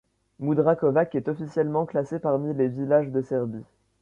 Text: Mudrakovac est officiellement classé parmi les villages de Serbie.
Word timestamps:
Mudrakovac 0.39 1.13
est 1.13 1.27
officiellement 1.27 1.85
classé 1.85 2.17
parmi 2.17 2.55
les 2.55 2.69
villages 2.69 3.09
de 3.11 3.21
Serbie. 3.21 3.63